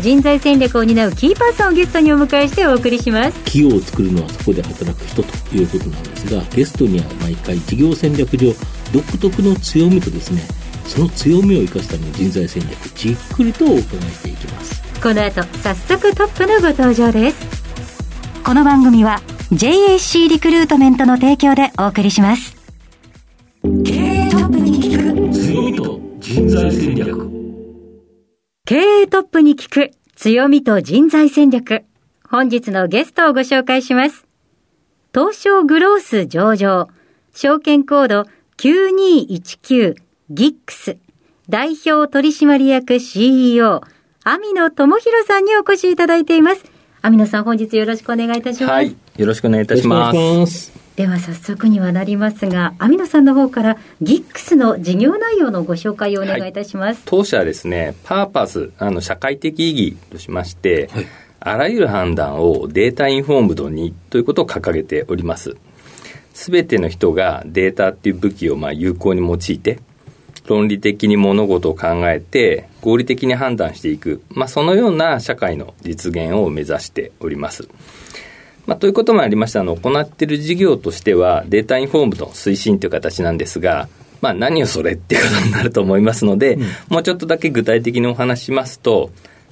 [0.00, 3.38] 人材戦略を担うキーパーソンをゲストにお迎えしてお送りします。
[3.44, 8.54] 企業を作るのはそこで働く人ということなんですがゲストには毎回事業戦略上
[8.92, 10.42] 独特の強みとですね
[10.86, 14.82] その強みを生かすための人材戦略じっくりとお伺いしていきます。
[15.00, 18.42] この後早速トップのご登場です。
[18.42, 19.20] この番組は
[19.52, 22.56] JAC リクルートメントの提供でお送りします。
[23.84, 27.39] 経営トップに聞く強みと人材戦略
[28.70, 31.82] 経営トップに聞く強みと人材戦略。
[32.22, 34.28] 本日のゲストをご紹介します。
[35.12, 36.86] 東証グロース上場。
[37.34, 38.26] 証券コード
[38.58, 39.96] 9219
[40.30, 40.98] ギックス。
[41.48, 43.80] 代表取締役 CEO
[44.22, 46.64] 網野智弘さんにお越しいただいています。
[47.02, 48.96] 網野さん本日よろしくお願いいたします、はい。
[49.16, 50.12] よろしくお願いいたしま
[50.46, 50.79] す。
[50.96, 61.06] では早速にはなりますが網野さんの方からギックスの事業内容のご紹介をお願いいたします、当社はですね、パーパス、あの、社会的意義としまして、はい
[61.42, 65.56] あらゆる判断をデータインフォームドにということを掲げております。
[66.34, 69.80] すべての人がデータっていう武器をまあ有効に用いて、
[70.46, 77.68] 論理的に物事を考えて、合理的に判断していく、まあ、そのような社会の実現を目指しております。
[78.70, 83.88] まあ、ということもありましてあの行っている事業としてはデータインフォームの推進という形なんですが、
[84.20, 86.56] まあ、何をそれっていうことになると思いますので、
[86.88, 89.10] もうちょっとだけ具体的にお話ししますと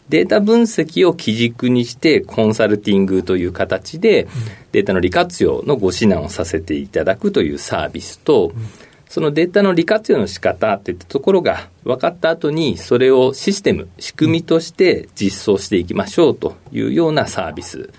[0.09, 4.29] データ分析を基軸にしてコンサルティングという形で
[4.71, 8.53] データの利活用のご指南をさせていただくというサービスと、
[9.09, 17.91] そのデータの利活用の仕方といったところが分かった後にそれをシステム仕組みとして実装していきましょうというようなサービス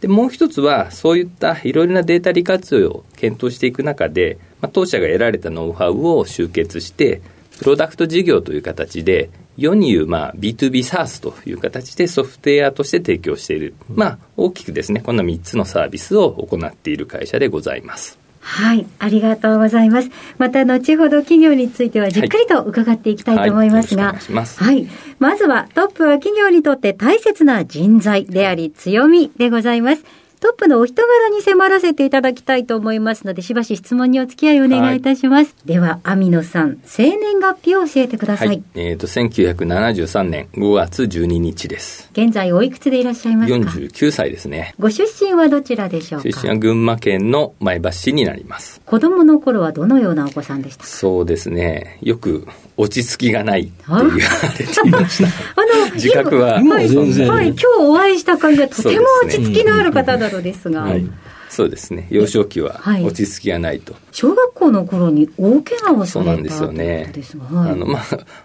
[0.00, 7.20] でもう一つはそういったいろいろなデータ利活用を検討していく中で、まあ、当社が得られたノウハウを集結して
[7.58, 18.17] プロダクト事業という形で世に言う、まあ、B2B サースという形でソフトウェアとして提供している、まあ、大きくですねこんな3つのサービスを行っている会社でございます。
[18.40, 20.10] はい、ありがとうございます。
[20.38, 24.88] また後ほど企業についてはじっくりと伺っていきたいと思いますが、はいますはい、
[25.18, 30.04] まずはトップは企業にとって大切な人材であり強みでございます。
[30.40, 35.54] トップのお人柄に迫らせていただきたいと思いますので、しばし質問にお付き合いお願いいたします。
[35.64, 38.48] では、網野さん、生年月日を教えてください。
[38.48, 42.08] はい、えっ、と、1973年5月12日です。
[42.12, 44.74] 現在おいくつでいらっしゃいますか？49歳ですね。
[44.78, 46.28] ご出身はどちらでしょうか？
[46.28, 48.80] 出身は群馬県の前橋市になります。
[48.84, 50.88] 子供の頃はどのようなお子さんでしたか？
[50.88, 51.98] そうですね。
[52.02, 55.28] よく落ち着きがないって言われていました。
[55.60, 61.04] あの、自覚は今は全然はい、今日お会いした感じはとても落ち着きのある方ですが、はい。
[61.48, 62.06] そうですね。
[62.10, 63.04] 幼少期ははい。
[63.04, 63.94] 落ち着きがないと。
[64.12, 67.72] 小学校の頃に大怪我をされたそうなんですよねということですが、はい。
[67.72, 68.02] あの、まあ、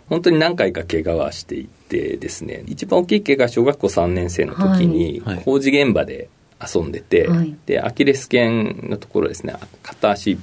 [0.08, 5.36] 本当に何回か怪我はしていてですね、一番大きい怪我は小学校3年生の時にはい。
[5.36, 5.44] はい。
[5.44, 6.30] 工事現場で
[6.76, 7.56] 遊んでて、はい。
[7.66, 10.38] で、アキレス腱のところですね、片足、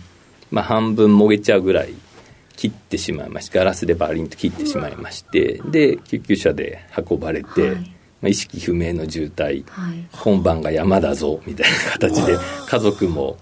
[0.50, 1.94] まあ、半分もげちゃうぐらい
[2.56, 10.06] 切ってしまいまして、ガラスでバリンと切ってしまいまして、で、救急車で運ばれて、はいまあ、意識不明の重体、はい。
[10.12, 12.36] 今晩が山だぞみたいな形で
[12.68, 13.38] 家族も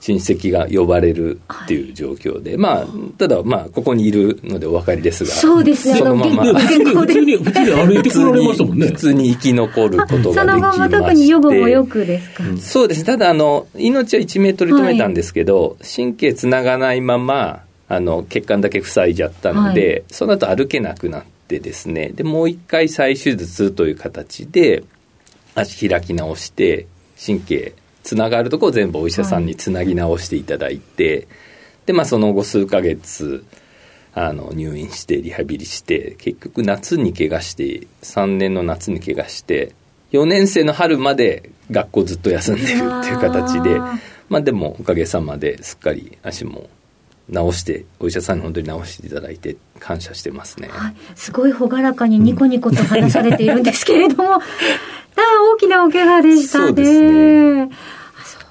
[0.00, 2.86] 親戚が呼ばれるっていう状況で、まあ
[3.18, 5.98] ただまあここにいるのでお分かりですがそうですね。
[5.98, 6.58] そのままあので。
[6.58, 8.86] 普通に普通に歩いてこられましたもんね。
[8.86, 10.34] 普通に生き残ることができまして。
[10.34, 12.98] そのまま特に予後もよくですか、そうです。
[13.00, 24.84] ねただあの命は1メートル止めたんですけど、神経つながないままあの血管だけ塞いじゃったので、その後歩けなくなってですねでもう一回再手術という形で
[25.54, 26.86] 足開き直して
[27.24, 31.28] 神経つながるとこを全部お医者さんにつなぎ直していただいて、
[31.84, 33.44] でまあその後数ヶ月
[34.14, 39.74] あの入院してリハビリして結局夏に怪我して3年の夏に怪我して
[40.12, 42.68] 4年生の春まで学校ずっと休んでるっ
[43.04, 43.78] ていう形で
[44.28, 46.68] まあでもおかげさまですっかり足も
[47.32, 50.68] 治してお医者さんに本当に治していただいて感謝してますね。
[50.68, 54.42] はい、すごい朗らかにニコニコと話されているんですけれども、あ あ
[55.54, 56.66] 大きなお怪我でしたね。
[56.66, 57.70] そうですね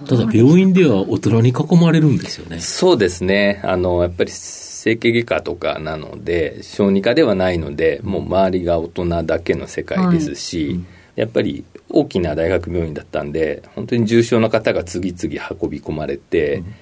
[0.05, 2.59] ただ病院では大人に囲まれるんですよね。
[2.59, 3.61] そうですね。
[3.63, 10.79] あの、やっぱり整形外科とかなので、小児科ではないので、もう周りが大人だけの世界ですし、
[11.15, 16.75] やっぱり大きな大学病院だったんで、本当に重症の方が次々運び込まれて、うん、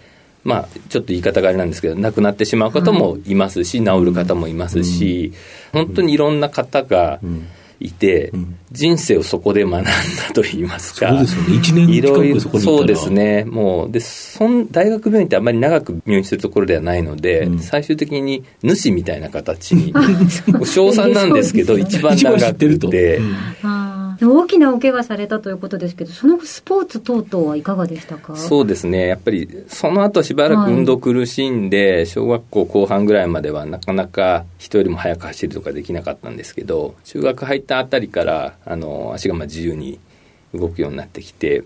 [0.46, 5.34] まあ、ちょっと言い方があれなんですけど、亡くなってしまう方もいますし、はい、治る方もいますし、
[5.74, 7.20] うん、本当にいろんな方が、
[7.80, 9.92] いて、うん、人生をそこで学んだ
[10.34, 19.94] といいますか、そうですよね、1年近くそこにそうですね、もうでそん、大学病院ってあんまり長く入院するところではないので、うん、最終的に主みたいな形に、
[20.66, 23.20] 賞賛なんですけど、一番長くて。
[24.22, 28.36] 大きなお怪我されたということですけど、そのスポーツ等々はいかがでしたか？
[28.36, 40.00] そうですね、やっぱりその後しばらく運動苦しんで、はい、小学校後半ぐらいまではなかなか人よりも速く走るとかできなかったんですけど、中学入ったあたりからあの足がまあ自由に
[40.54, 41.64] 動くようになってきて、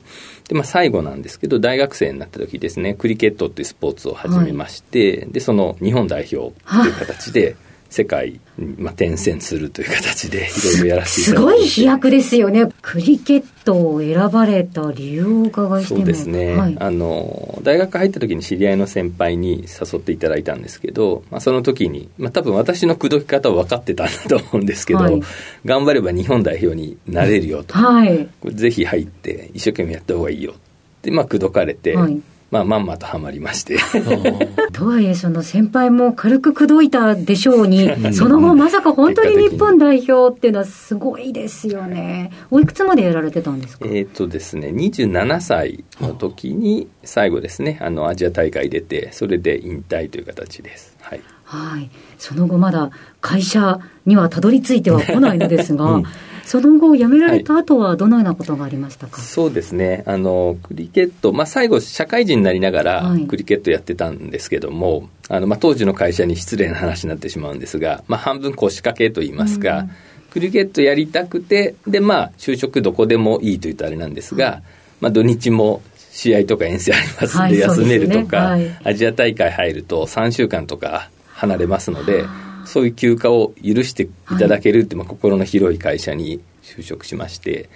[0.47, 7.55] でまあ、最後なんですけど、大学生になった時ですね、クリケットっていうスポーツを始めまして、はい、でその日本代表という形で、
[7.89, 11.51] 世界に、まあ、転戦するという形でいろいろやらせていただいて。
[11.51, 12.69] すごい飛躍ですよね。
[12.81, 25.21] クリケットを選ばれた理由をお伺いしてそうですね、はい、あの大学入った時に知り合いの先輩に誘っていただいたんですけど、まあ、その時に、まあ、多分私の口説き方を分かってたんだと思うんですけど、はい、
[25.65, 30.55] 頑張れば日本代表になれるよと、はい、ぜひ入って一生懸命やった方がいいよっ
[31.01, 33.77] てまあ口説かれて、はいまあ、まんまとはまりまして
[34.73, 42.31] とはいえ、その先輩も軽く口説いたでしょうに、その後、まさか本当に日本代表っていうのはすごいですよね。
[42.49, 43.85] おいくつまでやられてたんですか？
[43.87, 50.95] えっ、とですね、27歳の時に、最後ですね、あの、アジア大会出て、それで引退という形です。
[51.01, 51.21] はい。
[51.43, 51.89] はい。
[52.17, 52.89] その後まだ
[53.21, 56.03] 会社にはたどり着いてはこないのですが、うん
[56.49, 69.91] その後、辞められた後はどのようなことがありましたか、はい、そうですね、あのクリケット、まあ、最後、社会人になりながらクリケットやってたんですけども、はい、あのまあ、当時の会社に失礼な話になってしまうんですが、まあ、半分腰掛けといいますか、うん、
[70.31, 74.63] クリケットやりたくて、で、まあ、就職どこでもいいと言うとあれなんですが、
[75.01, 82.25] まあ、土日も試合とか遠征ありますんで、休めるとか、アジア大会入ると3週間とか離れますので、
[82.65, 84.09] そういう休暇を許してい
[84.39, 87.69] ただけるって、まあ、心の広い会社に就職しまして、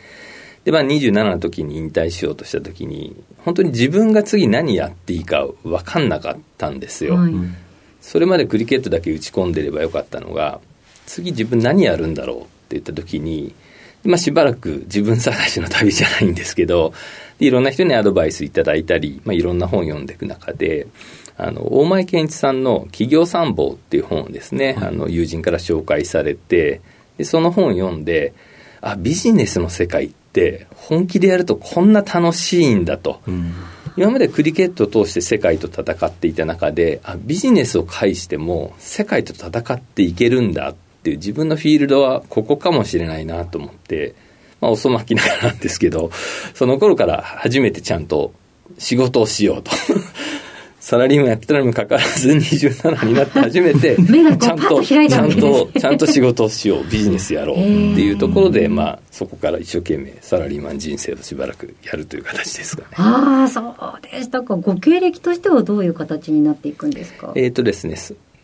[0.63, 7.15] で、まあ、27の時に引退しようとした時に、本当に自分が次何やっていいか分かんなかったんですよ。
[7.15, 7.33] はい、
[8.01, 10.61] それまでクリケットだけ打ち込んでればよかったのが、
[11.05, 13.53] 次自分何やるんだろうって言った時に、
[14.03, 16.93] まあ、しばらく自分探しの旅じゃないんですけど、
[17.39, 20.87] いろんな人にアドバイスいただいたり、まあ、いろんな本読んでいく中で、
[21.37, 26.81] あの大前健一さんの「企業参謀」っていう本をですね、はい、あの友人から紹介されて
[27.17, 28.33] でその本を読んで
[28.81, 33.53] あビジネスの世界って本気でやるとこんな楽しいんだと、うん、
[33.97, 44.15] 今までクリケットを通して世界と戦っていた中であビジネスを介しても世界と戦っていけるんだっていう自分のフィールドはここかもしれないなと思って、
[44.63, 46.09] まあ、遅まきながらなんですけど
[46.53, 48.33] その頃から初めてちゃんと
[48.77, 49.71] 仕事をしようと。
[50.79, 53.95] サラリーマンやってたのにもかかわらず27になって初めて
[54.37, 57.63] ちゃんとちゃんとちゃんと仕事をしようビジネスやろうって
[58.01, 62.87] いうところで、まあ、そこから一生懸命サラリーマン人生をしばらくやるという形ですかね。
[62.97, 63.75] ああそう
[64.11, 67.31] でしたかご経歴としてはどういう形になっていくんですか？
[67.35, 67.95] えっ、とですね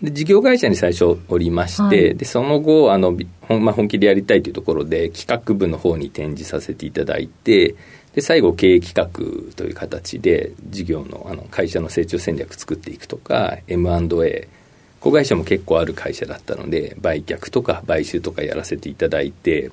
[0.01, 3.17] で事業会社に最初おりまして、はい、でその後あの、
[3.49, 7.75] まあ、本気でやりたいというところで企画部の方に展示させていただいて
[8.13, 14.47] で最後経営企画という形で事業のあの会社の成長戦略作っていくとか M&A
[14.99, 19.71] 子会社も結構ある会社だったので売却とか買収とかやらせていただいて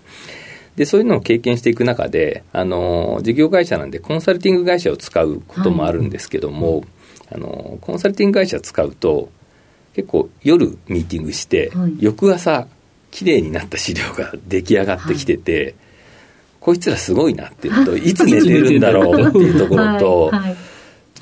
[0.77, 6.87] でそういうのを経験していく中であの事業会社なんでコンサルティング会社を使うこともあるんですけども、はい、
[7.35, 9.31] あのコンサルティング会社使うと
[9.97, 12.69] 結構夜ミーティングして、はい、翌朝
[13.11, 15.75] 綺麗になった資料が出来上がってきてて、はい。
[16.61, 20.57] こいつらすごいなっていうのと、 いつ寝てるんだろうっていうところと、 はいはい、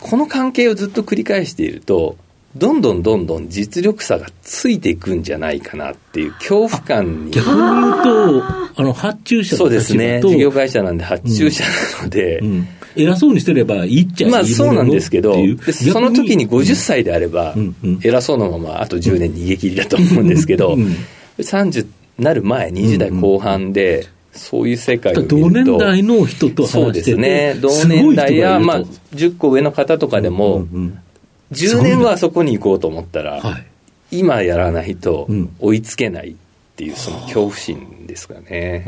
[0.01, 2.17] この関係をずっと繰り返していると、
[2.57, 7.31] どんどんどんどん実力差がついていくんじゃないかなっていう恐怖感に。
[7.31, 10.21] 逆に言うと、あの、発注者そうですね。
[10.21, 11.71] 事業会社なんで発注者な
[12.03, 15.35] ので、うんうん偉そうにしてればいいっちゃいいまあそうなんですけど、
[15.73, 17.55] その時に50歳であれば、
[18.03, 20.77] 偉そうなままあと10年逃げ切りだと思うんですけど、
[21.39, 21.87] 30
[22.19, 27.55] なる前、20代後半で、そういう世界を見ると同年代の人とそうですね。
[27.61, 28.81] 同年代や、まあ、
[29.13, 30.99] 10個上の方とかでも、うんうん、
[31.53, 35.29] 10年はそこに行こうと思ったら、はい、今やらないと
[35.61, 36.37] 追いつけない
[36.75, 38.85] っていうその恐怖心ですかね、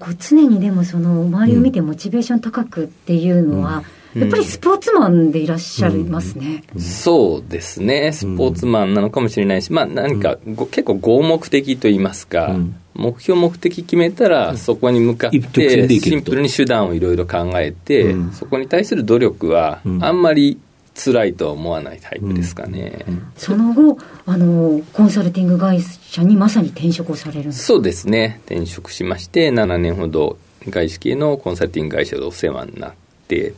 [0.00, 3.84] こう常にでもその周りを見てモチベーション高くっていうのは、
[4.14, 6.64] やっぱりスポーツマンでいらっしゃいますね。
[6.74, 8.10] うん、そうですね。
[8.12, 12.56] スポーツマンなのかもしれないし、まあ何か、うん、結構合目的と言いますか、
[12.94, 20.58] 目標目的決めたら、そこに向かって、シンプルに手段をいろいろ考えて、そこに対する努力は、あんまり
[21.02, 23.06] 辛いとは思わないタイプですかね。
[23.36, 28.40] その後、あの、コンサルティング会社にまさに転職をされるんですそうですね。
[28.46, 30.38] 転職しまして、7年ほど
[30.68, 32.92] 外資系のコンサルティング会社でお世話になっ
[33.28, 33.54] て、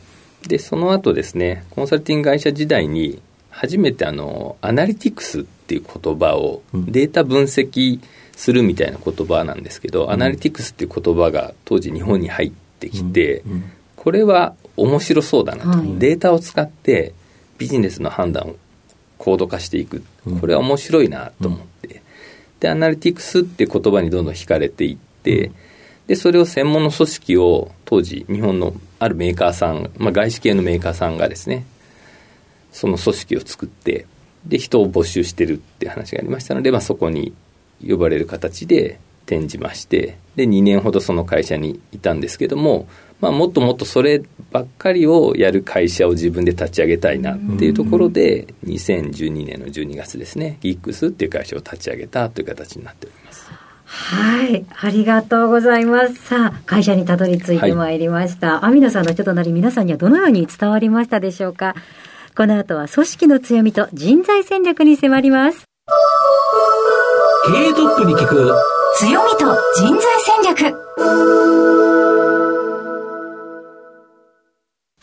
[0.47, 7.99] で、その後ですね、コンサルティング会社時代に、初めてあの、アナリティクスっていう言葉を、データ分析
[8.35, 17.13] するみたいな言葉なんですけど、うん、アナリティクスっていう言葉が当時日本に入ってきて、うんうん、これは面白そうだなと、はい、データを使って
[17.57, 18.55] ビジネスの判断を
[19.17, 20.03] 高度化していく、
[20.39, 22.01] これは面白いなと思って、
[22.59, 25.51] で、アナリティクスって言葉にどんどん惹かれていって、
[26.07, 31.65] で、それを専門の組織を当時日本のあるメーカーさん、まあ、外資系のメーカーさんがですね、
[32.71, 34.05] その組織を作って、
[34.45, 37.33] で、人を募集してるって話がありましたので、まあ、そこに
[37.87, 42.87] 呼ばれる形で転じまして、で、2年ほどその会社にいたんですけども、
[43.23, 53.49] まあ、もっともっとそればっかりをやる会社を自分で立ち上げたいなっていうところで、2012年の12月ですね、ギックスっていう会社を立ち上げたという形になっております。
[53.85, 54.65] はい。
[54.77, 56.15] ありがとうございます。
[56.15, 58.59] さあ、会社にたどり着いてまいりました。
[58.59, 61.75] はい、網野さんの人となり皆さんにはどのように伝わりましたでしょうか
[62.35, 65.63] この後は組織の強みと人材戦略に迫ります。
[67.45, 68.53] 経営トップに聞く
[68.97, 69.45] 強みと
[69.77, 72.02] 人材戦略。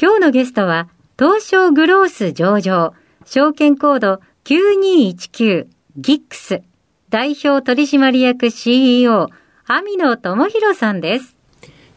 [0.03, 0.89] 今日のゲストは、
[1.19, 2.95] 東証グロース上場、
[3.27, 5.67] 証券コード9219
[5.99, 6.63] ギックス
[7.11, 9.29] 代表取締役 CEO、
[9.67, 11.37] 網野智弘さんです。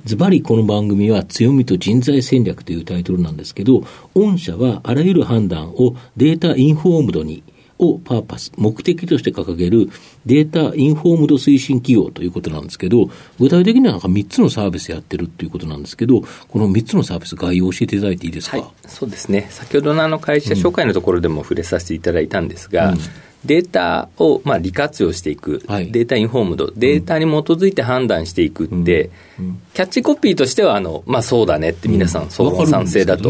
[0.03, 7.41] ズバリこの番組は強みと人材戦略というタイトルなんですけど、御社はあらゆる判断をデータインフォームドに
[7.83, 9.89] をパーパス、目的として掲げる
[10.25, 13.09] データインフォームド推進企業ということなんですけど、
[13.39, 18.57] 具体的にはなんか3つのサービスやってるということなんですけど、この3つのサービス概要を教えていただいていいですか？
[18.57, 19.47] はい、そうですね。
[19.49, 22.97] 先ほどのあの会社紹介のところでも触れさせていただいたんですが、うん
[23.45, 29.09] データをまあ利活用していく、はい、データインフォームド、データに基づいて判断していくって、
[29.39, 29.45] うん。
[29.45, 33.29] うん、キャッチコピーとしてはあの、まあ、そうだねって皆さん、相互賛成だと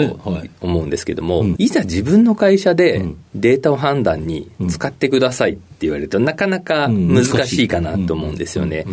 [0.61, 3.03] 思うんですけども、いざ自分の会社で
[3.33, 8.85] データを判断に使ってくださいって言われると、なかなか難しいかなと思うんですよね。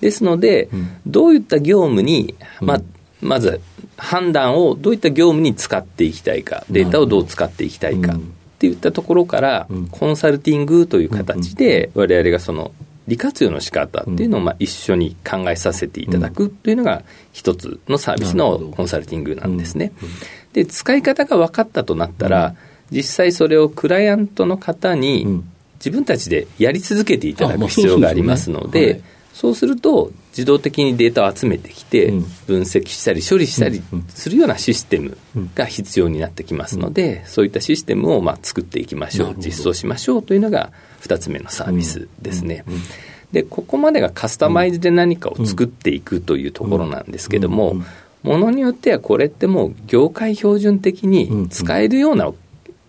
[0.00, 0.68] ですので、
[1.06, 2.80] どういった業務に、まあ、
[3.20, 3.60] まず
[3.96, 8.18] 判断をどういった業務に使っていきたいか、データをどう使っていきたいか。
[8.58, 12.72] っていったところから、コンサルティングという形で、われわれがその
[13.06, 19.92] 利活用の仕方っていうのをまあ一緒に考えさせていただくというのが一つのサービスのコンサルティングなんですね。
[20.54, 22.56] で、使い方が分かったとなったら、
[22.90, 25.42] 実際それをクライアントの方に
[25.78, 32.12] 自分たちでやり続けていただく必要がありますので、そうすると自動的にデータを集めてきて、
[32.46, 35.18] 分析したり処理したりするようなシステム
[35.56, 40.70] が必要になってきますので、そういったシステムをまあ作っていきましょう、実装しましょうというのが
[41.02, 42.64] 2つ目のサービスですね。
[43.32, 47.82] で、ここまでがカスタマイズで何かを作っていくというところなんですけども、
[48.22, 52.32] ものによってはこれってもう業界標準的に使えるような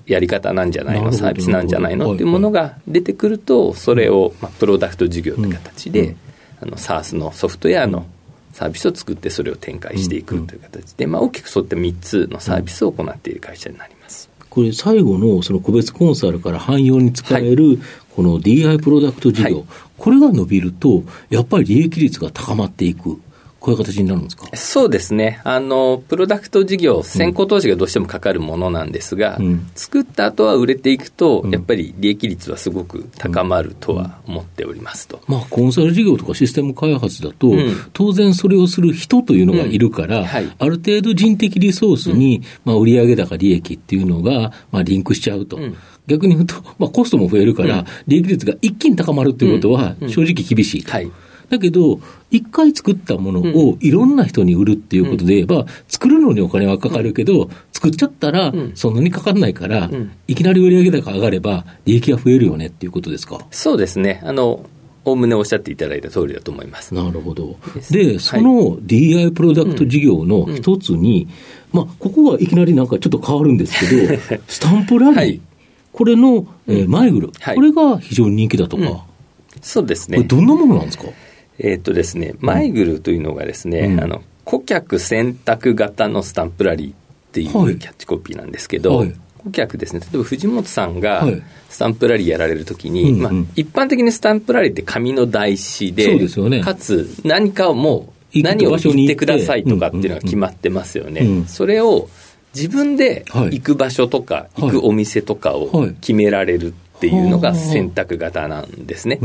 [0.06, 6.16] やり方なんじゃないの、サービスなんじゃないのっていうものが出てくると、それをまあプロダクト事業という形で、
[6.62, 8.06] あの SARS のソフトウェアの
[8.54, 14.30] サービスを作ってそれを展開していくという形で、まあ、大きくそういった3つのサービスを行っている会社になります。
[14.50, 17.80] これ最後のその個別コンサルから汎用に使える、
[18.16, 19.66] この DI プロダクト事業、はい、
[19.98, 23.22] これが伸びると、やっぱり利益率が高まっていく。
[23.60, 24.48] こういう形になるんですか？
[24.56, 25.42] そうですね。
[25.44, 35.22] あの、プロダクト事業、先行投資がどうしてもかかるものなんですが、うん、作った後は売れていくと、やっぱり利益率はすごく高まるとは思っておりますと。
[35.28, 45.60] まあ、コンサル事業とかシステム開発だと、うん、当然それをする人というのがいるから、はい、ある程度人的リソースに、まあ、売上高利益っていうのが、まあ、リンクしちゃうと。
[46.08, 50.92] 逆に言うと、まあ、コストも増えるから、利益率が一気に高まるということは、正直厳しいと。
[50.92, 51.12] はい
[51.50, 52.00] だけど、
[52.32, 59.90] 一回作ったものをいろんな人に売るっていうことで言えば、作るのにお金はかかるけど、作っちゃったらそんなにかからないから、
[60.28, 63.40] いきなり売上高上がれば利益が増えるよねっていうことですか？
[63.52, 64.22] そうですね。
[64.24, 64.66] あの、
[65.06, 66.94] おおむねおっしゃっていただいた通りだと思います。
[66.94, 67.56] なるほど。
[67.90, 71.28] で、その DI プロダクト事業の一つに、
[71.72, 75.40] まあ、ここはいきなりなんかちょっと変わるんですけど、 スタンプラリー、はい、
[75.94, 78.98] これの、えー、マイグル、はい、これが非常に人気だとか、うん、
[79.62, 80.18] そうですね。
[80.18, 81.06] これどんなものなんですか？
[81.60, 86.96] えっ、とですね、マイグルというのがですね、うん、あの顧客選択型のスタンプラリーっ
[87.30, 91.28] っていうキャッチコピーなんですけど、はい、顧客ですね、例えば藤本さんが
[91.70, 99.16] スタンプラリーやられるときに、はいまあ、一般的にスタンプラリーって紙の台紙で、でね、かつ何かをもう、何を言って。
[99.16, 101.46] くださいとかっていうのが決まってますよね。
[101.48, 102.10] それを
[102.56, 109.22] 自分で行く場所とか、行くお店とかを決められるっていうのが選択型なんですね。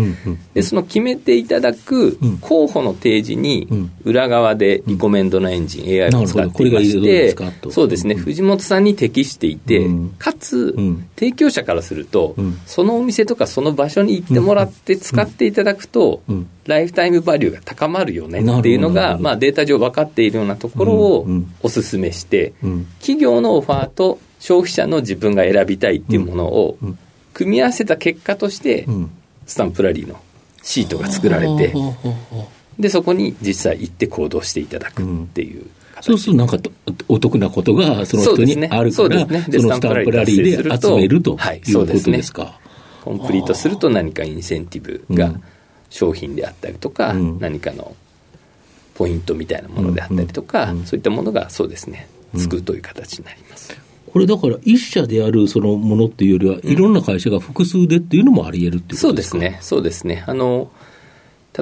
[0.54, 3.66] で、その決めていただく候補の提示に、
[4.04, 7.36] 裏側でリコメンドのエンジン、AI を使っていまして、
[7.70, 9.88] そうですね、藤本さんに適していて、
[10.18, 10.76] かつ、
[11.16, 16.22] 提供者からすると、そのお店とかその場所に行ってもらって使っていただくと、
[16.66, 21.26] ライフタイムバリューが高まるよねっていうのが、まあ、データ上分かっているようなところを
[21.64, 22.52] お勧めして、
[23.00, 26.76] 企業のオファーと消費者の自分が選びたいっていうものを
[27.34, 28.86] 組み合わせた結果として、
[29.44, 30.18] スタンプラリーの
[30.62, 31.74] シートが作られて、
[32.78, 35.66] でそこに実際行って行動していただくっていう。
[36.00, 36.58] そうすると、なんか
[37.08, 39.26] お得なことがその人にあるから、そ、ね。
[39.50, 42.42] そのスタンプラリーで集めるということですか？
[42.42, 42.52] はい、
[43.04, 45.34] コンプリートすると何かインセンティブが
[45.90, 47.94] 商品であったりとか、うん、何かの
[48.94, 50.78] ポイントみたいなものであったりとか、うん。
[50.80, 53.76] うん、そういったものがそうですね、つくという形になります。
[54.14, 60.22] これだから、一社であるそのものっていうよりは、いろんな会社が複数でっていうのもあり得るっていうそうですね、そうですね。
[60.28, 60.70] あの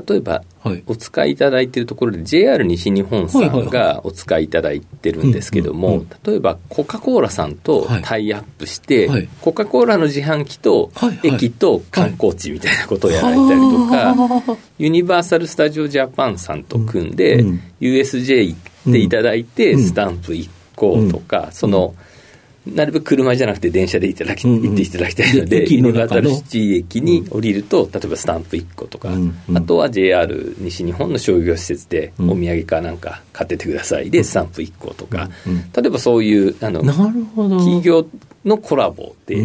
[0.07, 0.43] 例えば、
[0.87, 10.91] お使いいただいているところで、JR 西日本さんがお使いいただいてるんですけども、例えばコカ・コーラさんとタイアップして、はい、コカ・コーラの自販機と
[11.23, 17.43] 駅と観光地みたいなことをやられたりとか、ユニバーサル・スタジオ・ジャパンさんと組んで、
[17.81, 18.57] USJ 行
[18.91, 21.95] っていただいて、スタンプ1個とか、その、
[22.67, 29.11] なるべく車じゃなくて電車でいただき、行っていただきたいので、ユニバーサルシティ駅に降りると、例えばスタンプ1個とか、
[29.55, 34.11] あとは JR 西日本の商業施設でお土産かなんか買っててください。
[34.11, 35.29] で、スタンプ1個とか、
[35.77, 38.07] 例えばそういうあの企業
[38.45, 39.37] のコラボで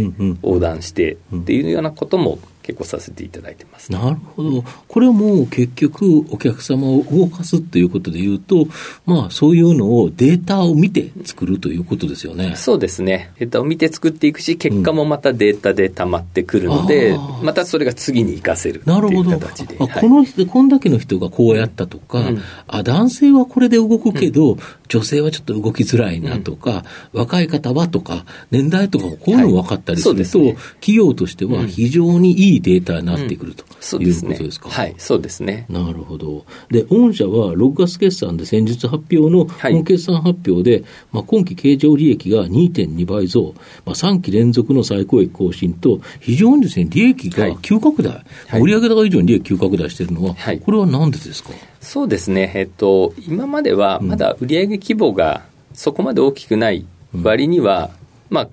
[0.43, 8.67] 横断してっていうようなことも結構させていただいてます、なるほど、これはもう結局、お客様を動かすっていうことでいうと、
[9.05, 12.55] まあ、そういうのをデータを見て作るということですよね。
[12.57, 18.81] そうですね、データを見て作っていくし、結果もまたデータでたまってくるので、うん、またそれが次に生かせる。
[18.85, 30.47] なるほど、この人、こんだけの人がこうやったとか、うん、あ男性はこれで動くけど、うん、女性はちょっと動きづらいなとか、若い方はとか、年代とかもこういうの分かったりすると、はい。
[30.47, 33.63] ね、企業としては非常にいいデータになってくると、
[33.97, 34.69] うん、いうことですか？
[34.69, 35.65] はい、そうですね。
[35.69, 36.45] なるほど。
[36.69, 43.53] で、御社は6月決算で先日発表の本決算発表で、はい、まあ、今期経常利益が2.2倍増、
[43.85, 51.49] まあ、3期連続の最高益更新と、非常にですね、利益が急拡大、はい、売上高以上に利益急拡大しているのは、はい、これはなんでですか？
[51.81, 55.43] そうですね、えっと、今まではまだ売上規模が
[55.73, 56.85] そこまで大きくない
[57.21, 57.91] 割には、
[58.29, 58.49] うん、まあ、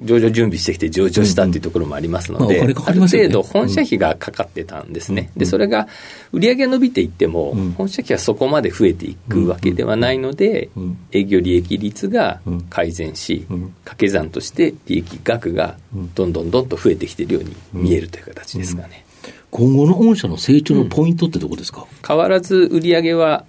[0.00, 5.30] 上場準備してきて上場したっていうところもありますので、ある程度本社費がかかってたんですね。
[5.36, 5.88] で、それが
[6.32, 10.68] 売上が伸びていっても、本社費はそこまで増えていくわけではないので、
[11.12, 13.46] 営業利益率が改善し、
[13.84, 15.76] 掛け算として利益額が
[16.14, 19.04] どんどんどんと増えてきているように見えるという形ですかね。
[19.50, 23.44] 今後の御社の成長のポイントってどこですか、変わらず売上は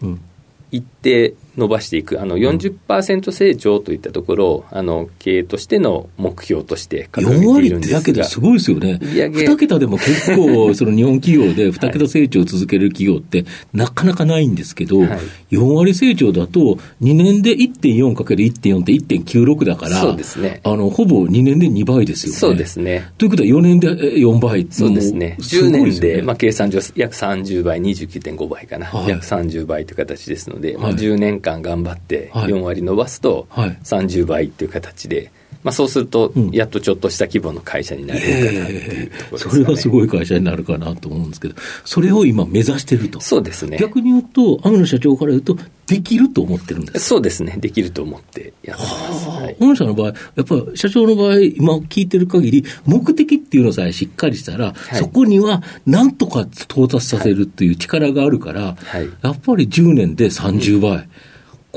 [0.71, 7.99] 一定伸ばしていく、あの40%成長といったところを、あの経営としての目標として掲げているんですが。
[7.99, 22.39] 4割ってだけですごいですよね、2桁でも結構、 その日本企業で2桁成長を続ける企業って、なかなかないんですけど、はい、4割成長だと、2年で 1.4×1.4 って1.96だから、そうですね、あのほぼ2年で2倍ですよね。
[22.39, 23.07] そうですね。
[23.17, 24.67] ということは、4年で4倍。
[24.69, 35.31] そうですね、10年で、まあ、計算上、約30倍、29.5倍かな、はい、約30倍という形ですので、まあ、10年間間頑張って4割伸ばすと30倍っていう形で、
[35.63, 43.77] まあ、そうすると、やっとちょっとした規模の会社になれるかなっていうところです、ね、それはすごい会社になるかなと思うんですけど、それを今、目指してると、そうですね。
[43.77, 45.57] 逆に言うと、天野社長から言うと、
[45.87, 49.29] できると思ってるんですそうですね、できると思ってやってます。
[49.29, 60.91] はい、御社の場合、やっぱり社長の場合、今聞いてる限り、目的っていうのさえしっかりしたら、はい、そこにはなんとか到達させるっていう力があるから、はい、やっぱり10年で30倍。
[60.91, 61.09] うん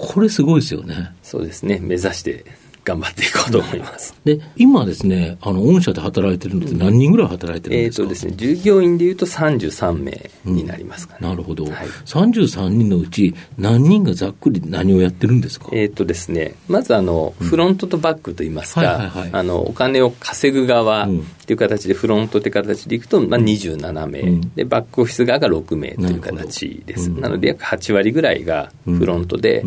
[0.01, 1.13] これすごいですよね。
[1.23, 1.79] そうですね。
[1.79, 2.47] 目指して
[2.85, 4.15] 頑張っていこうと思います。
[4.25, 11.19] で、今ですね、あの、御社で働いてるのって何人ぐらい働いてるんですか、えっ、ー、とですね、従業員でいうと33名になりますかね。
[11.23, 11.73] うん、なるほど、はい。
[12.07, 15.69] 33人のうち何人がざっくり何をやってるんですか？
[15.73, 21.09] えっ、ー、とですね、まずあの、フロントとバックといいますか、あの、お金を稼ぐ側っ
[21.47, 27.11] ていう形で、フロントって形でいくと、まあ27名、うん、で、バックオフィス側が6名という形です。
[27.11, 29.65] なので、約8割ぐらいがフロントで、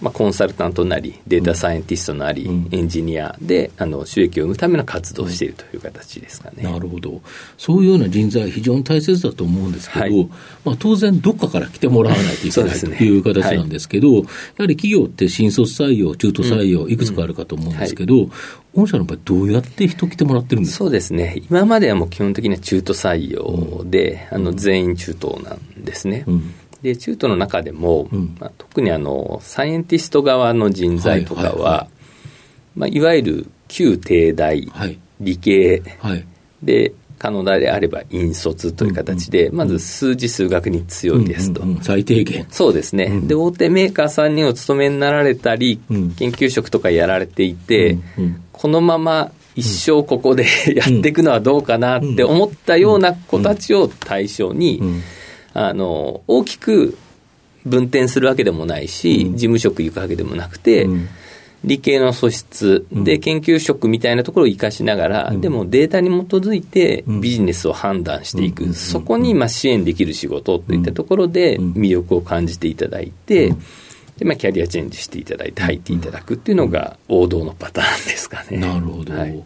[0.00, 7.22] まあ、コンサルタントなり、データサイエンティストなり、うん、エンジニアであの収益を生むための活動をしているという形ですかね、なるほど、
[7.56, 10.28] そういうような人材、非常に大切だと思うんですけど、はい、
[10.64, 14.22] まあ、当然、どっかから来てもらわないといけない、という形なんですけど、や
[14.58, 18.28] はり企業って新卒採用、中途採用、いくつかあるかと思うんですけど、
[18.74, 20.84] 御社の場合、どうやって人来てもらってるんですか？
[20.84, 26.24] そうですね、今まではもう基本的には中途採用で、あの全員中東なんですね。
[26.26, 32.78] うんで中途の中でも、うん、まあ、特にあのサイエンティスト側の人材とかは、はいはいはい。
[32.78, 36.24] まあ、いわゆる旧帝大、はい、理系、はい、
[36.62, 42.46] で可能であれば引率という形で、うんうん、まず数字数学に強いですと、うんうんうん、最低限。
[42.50, 50.44] そうですね、うん、で大手メーカーさんにお勤めになられたり、うん、研究職とかやられていて、うんうん、このまま一生ここで
[50.76, 54.82] やっていくのはどうかなって思ったような子たちを対象に、
[55.58, 56.98] あの大きく
[57.64, 61.08] 分転するわけでもないし、うん、事務職行くわけでもなくて、うん、
[61.64, 73.54] 理系の素質で研究職みたいなところを生かしながら、うん、でもデータに基づいてビジネスを判断していく、そこにまあ支援できる仕事といったところで魅力を感じていただいて、
[74.18, 78.56] でまあ、キャリアチェンジしていただいて入っていただくっていうのが王道のパターンですかね。
[78.56, 79.42] なるほど、はい、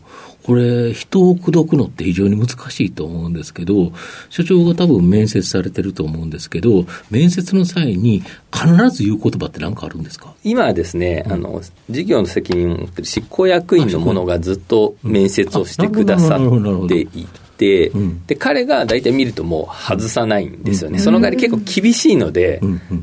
[0.50, 3.92] これ、人を口説くのって非常に難しいと思うんですけど、
[4.30, 10.34] 所長が多分面接されてると思うんですけど、面接の際に必ず言う言葉って何かあるんですか？
[10.42, 22.60] 今はですね、うん、あの、事業の責任を持ってる執行役員の者がずっと面接をしてくださっていて、うん、で彼が大体見るともう外さないんですよね、うん、その代わり結構厳しいので、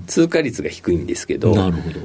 [0.07, 1.55] 通過率が低いんですけど、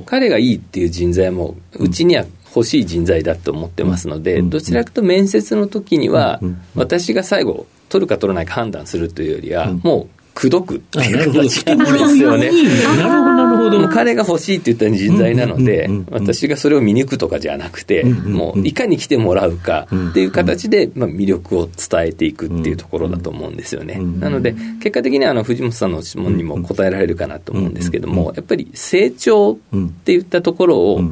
[0.07, 6.41] 彼がいいっていう人材も、うちには欲しい人材だと思ってますので、どちらかと面接の時には、
[6.75, 12.51] 私が最後、取るか取らないか判断するというよりは、もう口説くっていう形なんですよね。
[12.97, 13.89] なるほど、なるほど。
[13.89, 24.01] 彼が欲しいって言った人材なので、私がそれを見抜くとかじゃなくて、もういかに来てもらうかっていう形で、まあ、魅力を伝えていくっていうところだと思うんですよね。
[24.21, 29.59] なので、結果的にあの藤本さんの質問にも答えられるかなと思うんですけども、やっぱり成長っ
[30.05, 31.03] ていったところを、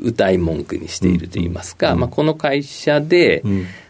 [0.00, 3.42] 歌い文句にしているといいますか、まあ、この会社で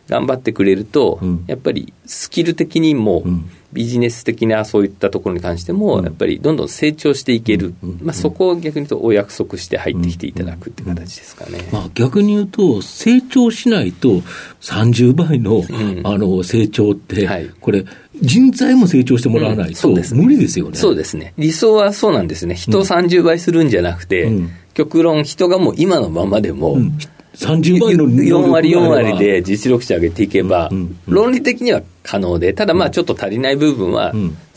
[0.08, 3.24] 頑張ってくれると、やっぱりスキル的にも、
[3.72, 14.22] ビジネス的なそういったところに関しても、やっぱりどんどん成長していける、まあ、そこを逆に言うとお約束して入ってきていただくっていう形ですかね、まあ、逆に言うと、成長しないと
[14.60, 15.62] 30倍の,、
[16.04, 17.28] あの成長って、
[17.60, 17.84] これ、
[18.22, 24.32] 人材も成長してもらわないと、無理ですよね、そうですね、理想はそうなんですね、人を30倍するんじゃなくて、
[24.76, 26.98] 極論、人がもう今のままでも、うん、
[27.34, 30.70] 30倍の4割、4割で実力値上げていけば、
[31.06, 34.12] 論理的には可能で、ただまあちょっと足りない部分は、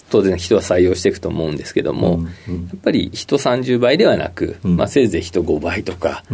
[0.09, 6.25] 当然人は採用していくと思うんですけども、やっぱり人30倍ではなく、まあ、せいぜい人5倍とか、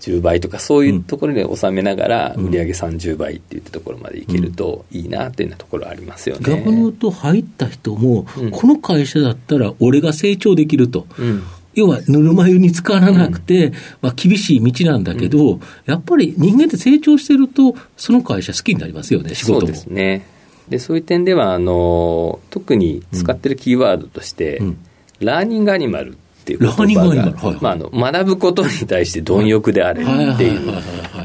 [0.00, 6.42] 10倍とかそういうところで収めながら売上30倍っていったところまでいけるといいなというようなところありますよね。
[6.44, 11.06] 逆に言うと入った人も、この会社だったら俺が成長できると。
[11.16, 11.42] うん
[11.78, 19.60] 要はぬるま湯に浸からなくて、うん、まあ、厳しい道なんだけど、うん、やっぱり人間って成長してると、その会社好きになりますよね、仕事も。
[19.60, 20.26] そうですね。
[20.68, 24.78] で、そういう点では、あの、特に使ってるキーワードとして、うん、
[25.20, 26.14] ラーニングアニマルっ
[26.44, 30.72] ていう言葉が、はいはい、まあ、あの学ぶことに対して貪欲であれっていう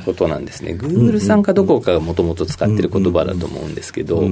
[0.06, 0.74] ことなんですね。
[0.74, 4.24] グーグルさんかどこかがもともと使ってる言葉だと思うんですけど、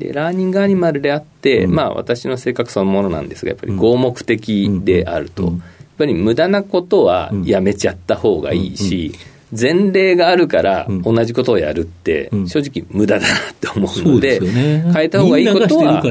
[0.00, 5.52] でラーニングアニマルであって、うん、まあ私の性格そのものなんですがやっぱり合目的であると、やっ
[5.98, 9.12] ぱり無駄なことはやめちゃった方がいいし、
[9.56, 16.02] 前例があるから同じことをやるって、正直無駄だなって思うので、変えた方がいいことは、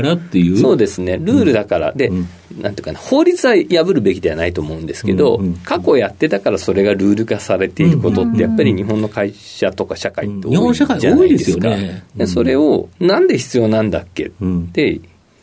[0.61, 2.11] そうですね、ルールだから、で、
[2.57, 11.69] なんていうかな、法律は破るべきではないと思うんですけど、過去やってたからそれがルール化されていることって、やっぱり日本の会社とか社会って多いじゃないですか。
[12.15, 14.31] でそれを、なんで必要なんだっけっ
[14.71, 15.01] て、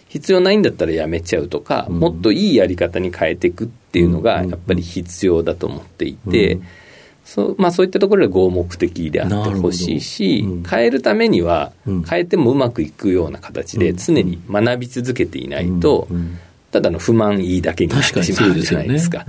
[0.08, 6.58] 必要ないんだったらやめちゃうとか、もっといいやり方に変えていくっていうのが、やっぱり必要だと思っていて、
[7.26, 16.06] そうまあ、そういったところで合目的であってほしいし、うん、変えるためには、変えてもうまくいくような形で常に学び続けていないと、
[16.70, 19.24] ただの不満いいだけになってしまうじゃないですか。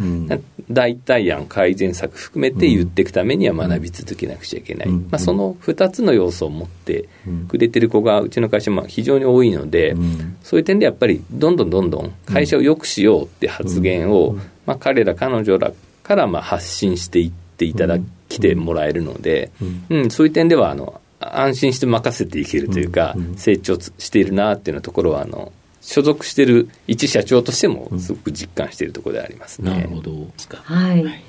[0.70, 4.90] 代替案、改善策含めて言っていくためには学び続けなくちゃいけない。
[4.90, 7.08] まあ、その2つの要素を持って
[7.48, 9.96] くれてる子がうちの会社も非常に多いので、
[10.44, 15.72] そういう点でやっぱりどんどんどんどん会社を良くしようって発言を、まあ、彼ら彼女ら
[16.04, 17.98] からまあ発信していって、いただ
[18.30, 19.52] きてもらえるので、
[19.90, 25.52] うん、そういう点ではあの安心して任せていけるというか、成長しているなっていうところはあの
[25.88, 29.72] 所属している一社長としてもすごく実感しているところでありますね。
[29.72, 30.12] なるほど。
[30.58, 31.24] はい。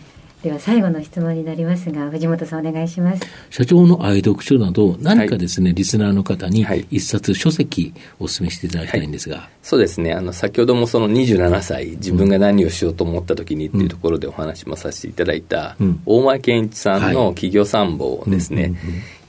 [0.48, 3.22] では最後の質問になりますが、藤本さんお願いします。
[3.50, 9.36] 社長の愛読書など、何かですね、はい、リスナーの方に一冊書籍をお勧めしていただきたいんですが。
[9.36, 10.14] はい、そうですね。
[10.14, 18.72] あの、先ほどもその27歳、自分が何をしようと思った時にっていうところでお話もさせていただいた、うん、大前健一さんの企業参謀ですね。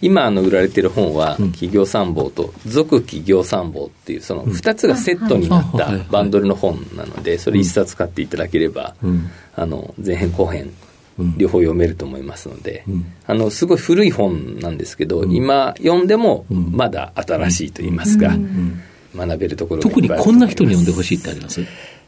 [0.02, 8.96] 今あの売られている本は、企業参謀と続企業参謀っていうその2つがセットになったバンドルの本なのでそれ1冊買っていただければ、
[9.58, 10.72] あの前編後編
[11.38, 12.84] 両方読めると思いますので、
[13.26, 18.34] あのすごい古い本なんですけど、今読んでもまだ新しいと言いますか、
[19.16, 21.62] 学べるところが特にこんな人に読んでほしいってあります？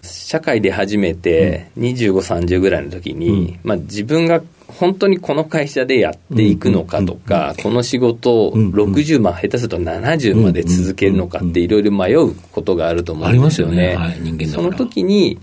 [0.03, 4.41] 社会で初めて25、30ぐらいの時に、まあ、自分が
[4.79, 13.97] 本当にこの会社でやっていくのかとか、この仕事を60万、下手すると70まで続けるのかっていろいろ迷うことがあると思うんですよね。
[14.47, 15.39] その時に、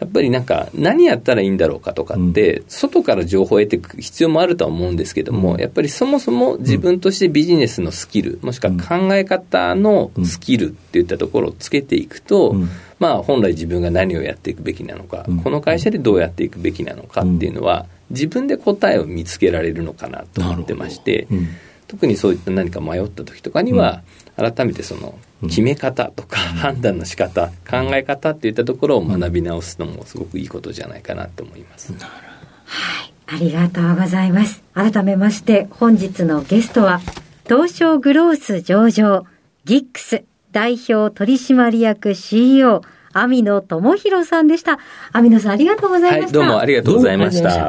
[0.00, 12.56] やっぱりなんか何やったらいいんだろうかとかって、外から情報を得ていく必要もあるとは思うんですけども、やっぱりそもそも自分としてビジネスのスキル、もしくは考え方のスキルっていったところをつけていくと、
[12.98, 21.48] まあ本来自分が何をやっていくべきなのか、この会社でどうやっていくべきなのかっていうのは、自分で答えを見つけられるのかなと思ってまして、うん、
[21.86, 24.02] 特にそういった何か迷った時とかには、
[24.36, 31.92] 改めてその決め方とか判断の仕方、考え方っていったところを学び直すのもすごくいいことじゃないかなと思います。
[31.92, 34.62] はい、ありがとうございます。
[34.74, 37.00] 改めまして本日のゲストは
[37.44, 39.26] 東証グロース上場
[39.64, 44.78] ギックス代表取締役 CEO 網野智弘さんでした。
[45.12, 46.38] 網野さんありがとうございました。
[46.38, 47.68] はい、どうもありがとうございました。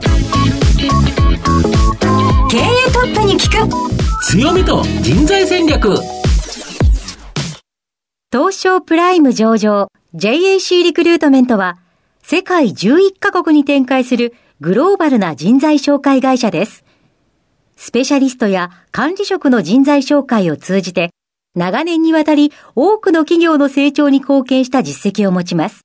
[2.49, 3.91] 経営トップに聞く
[4.25, 5.95] 強みと人材戦略
[8.31, 11.77] 東証プライム上場 JAC リクルートメントは
[12.21, 16.85] 世界11カ国に展開するグローバルな人材紹介会社です。
[17.77, 21.09] スペシャリストや管理職の人材紹介を通じて
[21.55, 25.81] 長年にわたり多くの企業の成長に貢献した実績を持ちます。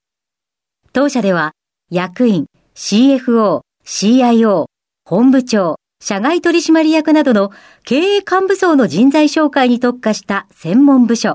[0.92, 1.52] 当社では
[1.90, 4.66] 役員、CFO、CIO、
[5.04, 7.50] 本部長、社外取締役などの
[7.84, 11.34] 経営幹部層の人材紹介に特化した専門部署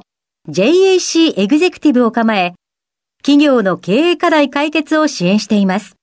[0.49, 2.53] JAC エグゼクティブを構え、
[3.21, 5.95] 企業の経営課題解決を支援しています。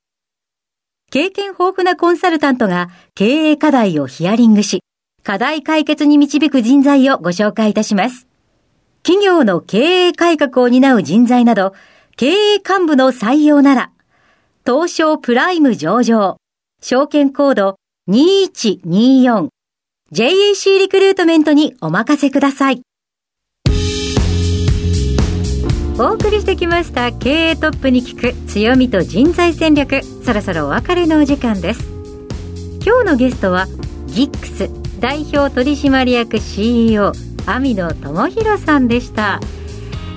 [1.11, 4.83] 経験豊富なコンサルタントが経営課題をヒアリングし、
[5.23, 8.27] 課題解決に導く人材をご紹介いたします。
[9.03, 11.75] 企業の経営改革を担う人材など、
[12.17, 13.91] 経営幹部の採用なら、
[14.67, 16.37] 東証プライム上場、
[16.83, 17.77] 証券コード
[18.09, 19.49] 2124、
[20.13, 22.83] JAC リクルートメントにお任せください。
[26.01, 31.83] お送りしてきました経営トップに聞く強みと人材戦略そろそろお別れのお時間です
[32.87, 33.67] 今日のゲストは
[34.07, 37.13] ギックス代表取締役 CEO
[37.47, 39.41] 網野智弘さんでした。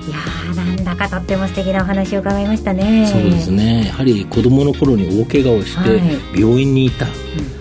[0.08, 3.08] いやーなんだかとっても素敵なお話を伺いましたね。
[3.08, 3.86] そうですね。
[3.88, 6.02] やはり子供の頃に大怪我をして
[6.39, 7.13] 病院にいた、はい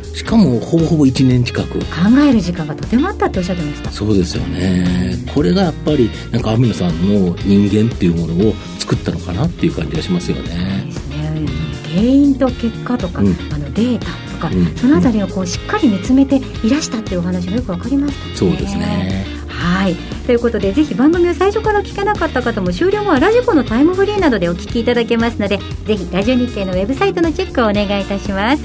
[0.09, 1.79] うん、しかもほぼほぼ1年近く。
[1.79, 1.85] 考
[2.27, 3.91] える時間がとてもあったっておっしゃってました。
[3.91, 5.17] そうですよね。
[5.35, 10.85] これがやっぱりなんか網野さんの人間っていうものを作ったのかなっていう感じがしますよね。
[10.87, 11.47] ですね。
[11.91, 19.24] 原因と結果とか、うん、あのデータか、うん、そのあたりをこうしっかり見つめていらしたっていうお話がよくわかりました、ね、そうですね。
[19.46, 19.94] はい。
[20.26, 28.64] ということでぜひ番組を最初から聞けなかった方も終了後はラジコのタイムフリーなどでお聞きいただけますのでぜひラジオ日経のウェブサイトのチェックをお願いいたします。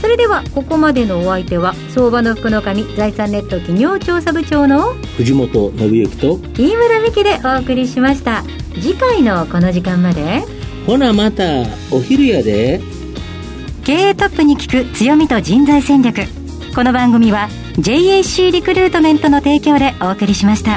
[0.00, 8.44] それではここまでのお相手は相場の福の神財産ネット企業調査部長の藤本信之と飯村美希でお送りしました。
[8.74, 10.42] 次回のこの時間まで。
[10.86, 11.44] ほなまた
[11.90, 12.80] お昼やで
[13.88, 16.18] 経営トップに聞く強みと人材戦略
[16.74, 17.48] この番組は
[17.78, 20.76] JAC リクルートメントの提供でお送りしました。